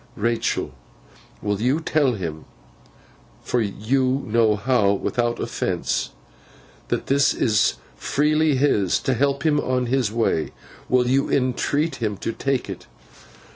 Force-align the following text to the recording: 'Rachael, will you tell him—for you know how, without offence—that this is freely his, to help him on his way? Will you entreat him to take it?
'Rachael, 0.15 0.73
will 1.43 1.61
you 1.61 1.79
tell 1.79 2.13
him—for 2.13 3.61
you 3.61 4.23
know 4.25 4.55
how, 4.55 4.93
without 4.93 5.39
offence—that 5.39 7.05
this 7.05 7.35
is 7.35 7.75
freely 7.97 8.55
his, 8.55 8.97
to 8.97 9.13
help 9.13 9.43
him 9.45 9.59
on 9.59 9.85
his 9.85 10.11
way? 10.11 10.53
Will 10.89 11.05
you 11.07 11.29
entreat 11.29 11.97
him 11.97 12.17
to 12.17 12.33
take 12.33 12.67
it? 12.67 12.87